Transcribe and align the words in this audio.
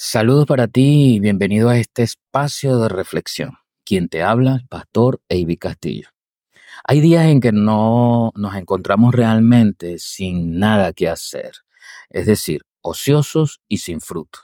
Saludos 0.00 0.46
para 0.46 0.68
ti 0.68 1.16
y 1.16 1.18
bienvenido 1.18 1.70
a 1.70 1.76
este 1.76 2.04
espacio 2.04 2.78
de 2.78 2.88
reflexión. 2.88 3.54
Quien 3.84 4.08
te 4.08 4.22
habla, 4.22 4.54
el 4.54 4.68
pastor 4.68 5.20
Eiby 5.28 5.56
Castillo. 5.56 6.10
Hay 6.84 7.00
días 7.00 7.26
en 7.26 7.40
que 7.40 7.50
no 7.50 8.30
nos 8.36 8.54
encontramos 8.54 9.12
realmente 9.12 9.98
sin 9.98 10.60
nada 10.60 10.92
que 10.92 11.08
hacer, 11.08 11.50
es 12.10 12.26
decir, 12.26 12.62
ociosos 12.80 13.60
y 13.66 13.78
sin 13.78 14.00
fruto. 14.00 14.38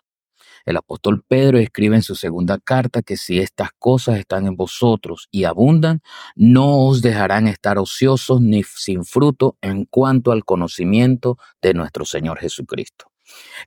El 0.65 0.77
apóstol 0.77 1.23
Pedro 1.23 1.59
escribe 1.59 1.95
en 1.95 2.03
su 2.03 2.17
segunda 2.17 2.59
carta 2.59 3.03
que 3.03 3.17
si 3.17 3.39
estas 3.39 3.69
cosas 3.79 4.19
están 4.19 4.49
en 4.49 4.57
vosotros 4.57 5.29
y 5.31 5.45
abundan, 5.45 6.03
no 6.35 6.85
os 6.85 7.01
dejarán 7.01 7.47
estar 7.47 7.79
ociosos 7.79 8.41
ni 8.41 8.65
sin 8.65 9.05
fruto 9.05 9.57
en 9.61 9.85
cuanto 9.85 10.33
al 10.33 10.45
conocimiento 10.45 11.39
de 11.63 11.75
nuestro 11.75 12.05
Señor 12.05 12.41
Jesucristo. 12.41 13.14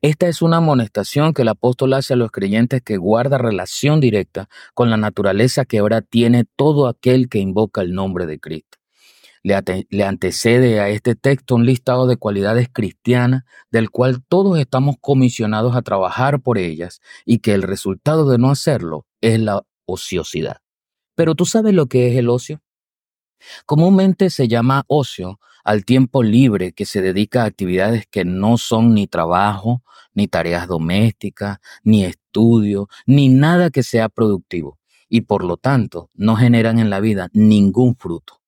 Esta 0.01 0.27
es 0.27 0.41
una 0.41 0.57
amonestación 0.57 1.33
que 1.33 1.41
el 1.41 1.47
apóstol 1.49 1.93
hace 1.93 2.13
a 2.13 2.17
los 2.17 2.31
creyentes 2.31 2.81
que 2.81 2.97
guarda 2.97 3.37
relación 3.37 3.99
directa 3.99 4.49
con 4.73 4.89
la 4.89 4.97
naturaleza 4.97 5.65
que 5.65 5.79
ahora 5.79 6.01
tiene 6.01 6.45
todo 6.55 6.87
aquel 6.87 7.29
que 7.29 7.39
invoca 7.39 7.81
el 7.81 7.93
nombre 7.93 8.25
de 8.25 8.39
Cristo. 8.39 8.77
Le, 9.43 10.03
antecede 10.03 10.81
a 10.81 10.89
este 10.89 11.15
texto 11.15 11.55
un 11.55 11.65
listado 11.65 12.05
de 12.05 12.17
cualidades 12.17 12.67
cristianas 12.71 13.43
del 13.71 13.89
cual 13.89 14.21
todos 14.27 14.59
estamos 14.59 14.97
comisionados 14.99 15.75
a 15.75 15.83
trabajar 15.83 16.41
por 16.41 16.57
ellas 16.57 16.99
y 17.25 17.39
que 17.39 17.53
el 17.53 17.63
resultado 17.63 18.29
de 18.29 18.37
no 18.37 18.49
hacerlo 18.49 19.05
es 19.21 19.39
la 19.39 19.63
ociosidad. 19.85 20.57
Pero 21.15 21.33
tú 21.33 21.45
sabes 21.45 21.73
lo 21.73 21.87
que 21.87 22.11
es 22.11 22.17
el 22.17 22.29
ocio? 22.29 22.61
Comúnmente 23.65 24.29
se 24.29 24.47
llama 24.47 24.83
ocio 24.87 25.39
al 25.67 25.83
tiempo 25.83 26.23
libre 26.23 26.71
que 26.71 26.85
se 26.85 27.01
dedica 27.01 27.43
a 27.43 27.47
actividades 27.47 28.05
que 28.09 28.23
no 28.23 28.57
son 28.57 28.93
ni 28.93 29.05
trabajo, 29.05 29.83
ni 30.13 30.29
tareas 30.29 30.65
domésticas, 30.65 31.57
ni 31.83 32.05
estudio, 32.05 32.87
ni 33.05 33.27
nada 33.27 33.69
que 33.69 33.83
sea 33.83 34.07
productivo, 34.07 34.79
y 35.09 35.21
por 35.21 35.43
lo 35.43 35.57
tanto 35.57 36.09
no 36.13 36.37
generan 36.37 36.79
en 36.79 36.89
la 36.89 37.01
vida 37.01 37.27
ningún 37.33 37.97
fruto. 37.97 38.39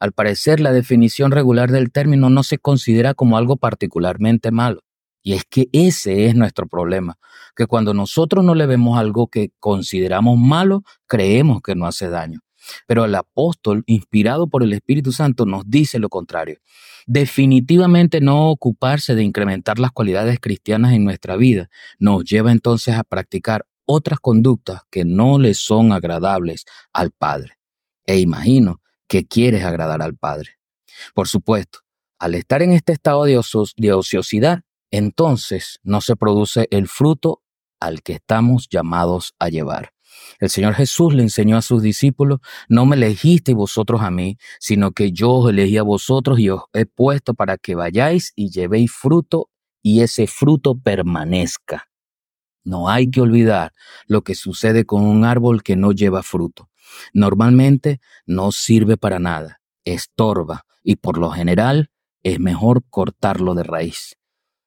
Al 0.00 0.10
parecer, 0.10 0.58
la 0.58 0.72
definición 0.72 1.30
regular 1.30 1.70
del 1.70 1.92
término 1.92 2.30
no 2.30 2.42
se 2.42 2.58
considera 2.58 3.14
como 3.14 3.36
algo 3.36 3.58
particularmente 3.58 4.50
malo. 4.50 4.80
Y 5.22 5.34
es 5.34 5.44
que 5.44 5.68
ese 5.70 6.26
es 6.26 6.34
nuestro 6.34 6.66
problema, 6.66 7.16
que 7.54 7.66
cuando 7.66 7.94
nosotros 7.94 8.44
no 8.44 8.56
le 8.56 8.66
vemos 8.66 8.98
algo 8.98 9.28
que 9.28 9.52
consideramos 9.60 10.36
malo, 10.36 10.82
creemos 11.06 11.62
que 11.62 11.76
no 11.76 11.86
hace 11.86 12.08
daño. 12.08 12.40
Pero 12.86 13.04
el 13.04 13.14
apóstol, 13.14 13.82
inspirado 13.86 14.46
por 14.48 14.62
el 14.62 14.72
Espíritu 14.72 15.12
Santo, 15.12 15.46
nos 15.46 15.64
dice 15.66 15.98
lo 15.98 16.08
contrario. 16.08 16.58
Definitivamente 17.06 18.20
no 18.20 18.50
ocuparse 18.50 19.14
de 19.14 19.22
incrementar 19.22 19.78
las 19.78 19.92
cualidades 19.92 20.38
cristianas 20.40 20.92
en 20.92 21.04
nuestra 21.04 21.36
vida 21.36 21.70
nos 21.98 22.24
lleva 22.24 22.52
entonces 22.52 22.96
a 22.96 23.04
practicar 23.04 23.66
otras 23.84 24.18
conductas 24.18 24.82
que 24.90 25.04
no 25.04 25.38
le 25.38 25.54
son 25.54 25.92
agradables 25.92 26.64
al 26.92 27.12
Padre. 27.12 27.58
E 28.04 28.18
imagino 28.18 28.82
que 29.08 29.26
quieres 29.26 29.64
agradar 29.64 30.02
al 30.02 30.16
Padre. 30.16 30.58
Por 31.14 31.28
supuesto, 31.28 31.80
al 32.18 32.34
estar 32.34 32.62
en 32.62 32.72
este 32.72 32.92
estado 32.92 33.24
de, 33.24 33.38
ociosidad, 33.38 34.62
entonces 34.90 35.80
no 35.82 36.00
se 36.00 36.16
produce 36.16 36.66
el 36.70 36.88
fruto 36.88 37.42
al 37.80 38.02
que 38.02 38.14
estamos 38.14 38.68
llamados 38.68 39.34
a 39.38 39.48
llevar. 39.48 39.92
El 40.38 40.50
Señor 40.50 40.74
Jesús 40.74 41.14
le 41.14 41.22
enseñó 41.22 41.56
a 41.56 41.62
sus 41.62 41.82
discípulos, 41.82 42.40
no 42.68 42.86
me 42.86 42.96
elegiste 42.96 43.54
vosotros 43.54 44.02
a 44.02 44.10
mí, 44.10 44.38
sino 44.60 44.92
que 44.92 45.12
yo 45.12 45.32
os 45.32 45.50
elegí 45.50 45.78
a 45.78 45.82
vosotros 45.82 46.38
y 46.38 46.50
os 46.50 46.62
he 46.72 46.86
puesto 46.86 47.34
para 47.34 47.56
que 47.56 47.74
vayáis 47.74 48.32
y 48.36 48.50
llevéis 48.50 48.92
fruto 48.92 49.50
y 49.82 50.00
ese 50.00 50.26
fruto 50.26 50.78
permanezca. 50.78 51.88
No 52.64 52.88
hay 52.88 53.08
que 53.08 53.20
olvidar 53.20 53.72
lo 54.08 54.22
que 54.22 54.34
sucede 54.34 54.84
con 54.84 55.02
un 55.02 55.24
árbol 55.24 55.62
que 55.62 55.76
no 55.76 55.92
lleva 55.92 56.24
fruto. 56.24 56.68
Normalmente 57.12 58.00
no 58.26 58.50
sirve 58.50 58.96
para 58.96 59.20
nada, 59.20 59.60
estorba 59.84 60.66
y 60.82 60.96
por 60.96 61.18
lo 61.18 61.30
general 61.30 61.90
es 62.24 62.40
mejor 62.40 62.82
cortarlo 62.90 63.54
de 63.54 63.62
raíz. 63.62 64.16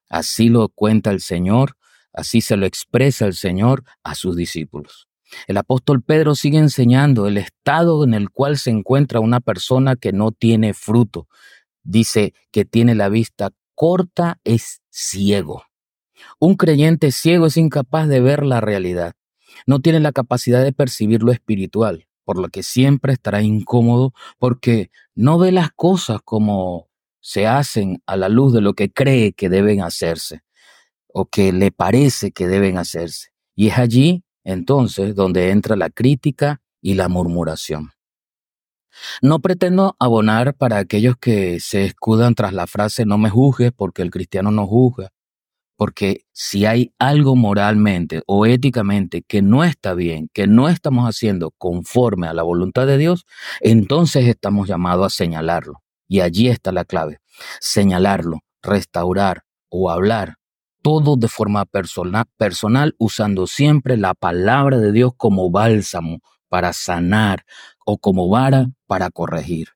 Así 0.08 0.48
lo 0.48 0.70
cuenta 0.70 1.12
el 1.12 1.20
Señor, 1.20 1.76
así 2.14 2.40
se 2.40 2.56
lo 2.56 2.66
expresa 2.66 3.26
el 3.26 3.34
Señor 3.34 3.84
a 4.04 4.16
sus 4.16 4.38
discípulos. 4.38 5.09
El 5.48 5.58
apóstol 5.58 6.02
Pedro 6.02 6.36
sigue 6.36 6.58
enseñando 6.58 7.28
el 7.28 7.38
estado 7.38 8.04
en 8.04 8.14
el 8.14 8.30
cual 8.30 8.58
se 8.58 8.72
encuentra 8.72 9.20
una 9.20 9.40
persona 9.40 9.96
que 9.96 10.12
no 10.12 10.32
tiene 10.32 10.74
fruto. 10.74 11.28
Dice 11.84 12.34
que 12.52 12.66
tiene 12.66 12.96
la 12.96 13.10
vista 13.10 13.52
corta, 13.76 14.40
es 14.44 14.82
ciego. 14.90 15.64
Un 16.40 16.56
creyente 16.56 17.12
ciego 17.12 17.46
es 17.46 17.58
incapaz 17.58 18.08
de 18.08 18.20
ver 18.20 18.46
la 18.46 18.62
realidad. 18.62 19.14
No 19.66 19.80
tiene 19.80 20.00
la 20.00 20.12
capacidad 20.12 20.64
de 20.64 20.74
percibir 20.74 21.24
lo 21.24 21.32
espiritual, 21.32 22.08
por 22.26 22.38
lo 22.38 22.50
que 22.50 22.64
siempre 22.64 23.14
estará 23.14 23.42
incómodo 23.42 24.14
porque 24.38 24.92
no 25.16 25.38
ve 25.38 25.52
las 25.52 25.72
cosas 25.72 26.20
como 26.24 26.90
se 27.22 27.48
hacen 27.48 28.02
a 28.06 28.16
la 28.16 28.30
luz 28.30 28.54
de 28.54 28.62
lo 28.62 28.74
que 28.74 28.92
cree 28.92 29.34
que 29.34 29.50
deben 29.50 29.82
hacerse 29.82 30.42
o 31.08 31.26
que 31.26 31.52
le 31.52 31.72
parece 31.72 32.32
que 32.32 32.48
deben 32.48 32.78
hacerse. 32.78 33.30
Y 33.56 33.68
es 33.68 33.78
allí 33.78 34.24
entonces 34.52 35.16
donde 35.16 35.52
entra 35.52 35.76
la 35.76 35.90
crítica 35.90 36.62
y 36.82 36.96
la 36.96 37.08
murmuración. 37.08 37.92
No 39.22 39.40
pretendo 39.40 39.96
abonar 40.00 40.56
para 40.56 40.78
aquellos 40.78 41.16
que 41.18 41.60
se 41.60 41.86
escudan 41.86 42.36
tras 42.36 42.54
la 42.54 42.68
frase 42.68 43.06
no 43.06 43.18
me 43.18 43.30
juzgues 43.30 43.72
porque 43.72 44.02
el 44.02 44.10
cristiano 44.10 44.52
no 44.52 44.66
juzga, 44.66 45.12
porque 45.78 46.26
si 46.34 46.66
hay 46.66 46.94
algo 46.98 47.36
moralmente 47.36 48.24
o 48.26 48.46
éticamente 48.46 49.22
que 49.22 49.42
no 49.42 49.64
está 49.64 49.94
bien, 49.94 50.30
que 50.34 50.48
no 50.48 50.68
estamos 50.68 51.06
haciendo 51.06 51.52
conforme 51.52 52.28
a 52.28 52.34
la 52.34 52.44
voluntad 52.44 52.88
de 52.88 52.98
Dios, 52.98 53.26
entonces 53.62 54.28
estamos 54.28 54.68
llamados 54.68 55.06
a 55.06 55.16
señalarlo. 55.16 55.84
Y 56.08 56.22
allí 56.22 56.50
está 56.50 56.72
la 56.72 56.86
clave. 56.86 57.20
Señalarlo, 57.62 58.40
restaurar 58.64 59.44
o 59.70 59.92
hablar 59.92 60.39
todo 60.82 61.16
de 61.16 61.28
forma 61.28 61.66
personal, 61.66 62.96
usando 62.98 63.48
siempre 63.48 63.98
la 63.98 64.14
palabra 64.14 64.78
de 64.78 64.92
Dios 64.92 65.12
como 65.18 65.50
bálsamo 65.52 66.20
para 66.48 66.74
sanar 66.74 67.46
o 67.86 67.98
como 67.98 68.30
vara 68.30 68.70
para 68.88 69.10
corregir. 69.10 69.70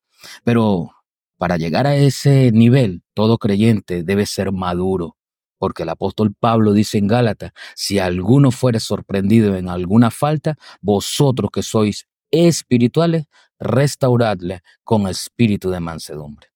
Pero 0.43 0.91
para 1.37 1.57
llegar 1.57 1.87
a 1.87 1.95
ese 1.95 2.51
nivel, 2.51 3.03
todo 3.13 3.37
creyente 3.37 4.03
debe 4.03 4.25
ser 4.25 4.51
maduro, 4.51 5.17
porque 5.57 5.83
el 5.83 5.89
apóstol 5.89 6.33
Pablo 6.39 6.73
dice 6.73 6.97
en 6.97 7.07
Gálatas, 7.07 7.51
si 7.75 7.99
alguno 7.99 8.51
fuere 8.51 8.79
sorprendido 8.79 9.55
en 9.55 9.69
alguna 9.69 10.09
falta, 10.09 10.55
vosotros 10.81 11.49
que 11.51 11.63
sois 11.63 12.07
espirituales, 12.31 13.25
restauradle 13.59 14.61
con 14.83 15.07
espíritu 15.07 15.69
de 15.69 15.79
mansedumbre. 15.79 16.52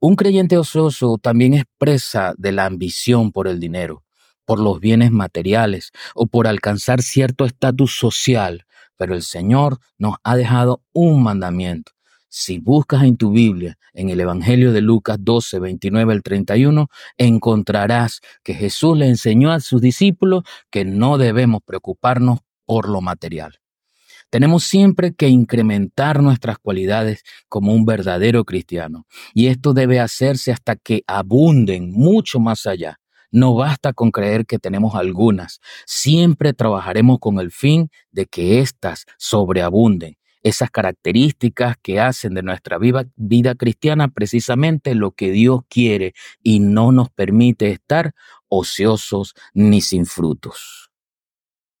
Un 0.00 0.16
creyente 0.16 0.58
ocioso 0.58 1.18
también 1.18 1.54
expresa 1.54 2.34
de 2.36 2.52
la 2.52 2.66
ambición 2.66 3.32
por 3.32 3.48
el 3.48 3.60
dinero, 3.60 4.04
por 4.44 4.60
los 4.60 4.80
bienes 4.80 5.10
materiales 5.12 5.90
o 6.14 6.26
por 6.26 6.46
alcanzar 6.46 7.02
cierto 7.02 7.44
estatus 7.44 7.96
social, 7.96 8.66
pero 8.96 9.14
el 9.14 9.22
Señor 9.22 9.78
nos 9.98 10.16
ha 10.22 10.36
dejado 10.36 10.82
un 10.92 11.22
mandamiento. 11.22 11.92
Si 12.28 12.58
buscas 12.58 13.02
en 13.04 13.16
tu 13.16 13.30
Biblia, 13.30 13.76
en 13.92 14.08
el 14.08 14.18
Evangelio 14.18 14.72
de 14.72 14.80
Lucas 14.80 15.18
12, 15.20 15.58
29 15.58 16.12
al 16.14 16.22
31, 16.22 16.88
encontrarás 17.18 18.20
que 18.42 18.54
Jesús 18.54 18.96
le 18.96 19.08
enseñó 19.08 19.52
a 19.52 19.60
sus 19.60 19.82
discípulos 19.82 20.42
que 20.70 20.84
no 20.86 21.18
debemos 21.18 21.60
preocuparnos 21.62 22.40
por 22.64 22.88
lo 22.88 23.02
material. 23.02 23.61
Tenemos 24.32 24.64
siempre 24.64 25.12
que 25.12 25.28
incrementar 25.28 26.22
nuestras 26.22 26.56
cualidades 26.58 27.22
como 27.50 27.74
un 27.74 27.84
verdadero 27.84 28.46
cristiano. 28.46 29.06
Y 29.34 29.48
esto 29.48 29.74
debe 29.74 30.00
hacerse 30.00 30.52
hasta 30.52 30.74
que 30.74 31.04
abunden 31.06 31.92
mucho 31.92 32.40
más 32.40 32.64
allá. 32.64 32.98
No 33.30 33.54
basta 33.54 33.92
con 33.92 34.10
creer 34.10 34.46
que 34.46 34.58
tenemos 34.58 34.94
algunas. 34.94 35.60
Siempre 35.84 36.54
trabajaremos 36.54 37.18
con 37.18 37.40
el 37.40 37.50
fin 37.50 37.90
de 38.10 38.24
que 38.24 38.60
éstas 38.60 39.04
sobreabunden. 39.18 40.16
Esas 40.42 40.70
características 40.70 41.76
que 41.82 42.00
hacen 42.00 42.32
de 42.32 42.42
nuestra 42.42 42.78
vida 42.78 43.54
cristiana 43.54 44.08
precisamente 44.08 44.94
lo 44.94 45.10
que 45.10 45.30
Dios 45.30 45.60
quiere 45.68 46.14
y 46.42 46.60
no 46.60 46.90
nos 46.90 47.10
permite 47.10 47.70
estar 47.70 48.14
ociosos 48.48 49.34
ni 49.52 49.82
sin 49.82 50.06
frutos. 50.06 50.91